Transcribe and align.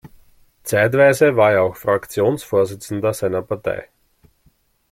Zeitweise 0.63 1.35
war 1.37 1.51
er 1.53 1.61
auch 1.61 1.75
Fraktionsvorsitzender 1.75 3.13
seiner 3.13 3.43
Partei. 3.43 3.87